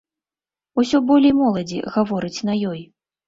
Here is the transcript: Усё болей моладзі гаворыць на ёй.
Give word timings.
Усё 0.83 1.01
болей 1.11 1.35
моладзі 1.41 1.83
гаворыць 1.97 2.43
на 2.51 2.57
ёй. 2.73 2.81